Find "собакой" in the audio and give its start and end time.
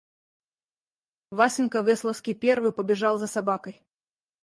3.27-3.83